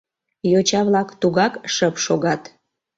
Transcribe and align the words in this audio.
Йоча-влак 0.51 1.09
тугак 1.21 1.53
шып 1.73 1.95
шогат. 2.05 2.41